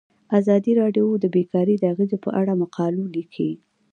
[0.39, 3.55] ازادي راډیو د بیکاري د اغیزو په اړه مقالو لیکلي.